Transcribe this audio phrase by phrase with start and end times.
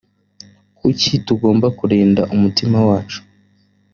[0.77, 3.19] kuki tugomba kurinda umutima wacu